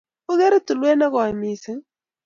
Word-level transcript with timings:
ogeere 0.31 0.57
tulwet 0.65 0.95
nekooi 0.97 1.33
mising 1.39 1.81